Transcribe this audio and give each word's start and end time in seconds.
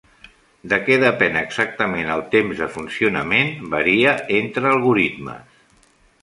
De 0.71 0.77
què 0.85 0.95
depèn 1.01 1.35
exactament 1.41 2.09
el 2.13 2.23
temps 2.37 2.63
de 2.63 2.69
funcionament 2.79 3.53
varia 3.75 4.15
entre 4.39 4.73
algoritmes. 4.73 5.63